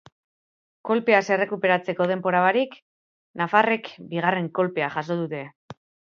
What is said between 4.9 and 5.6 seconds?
jaso dute.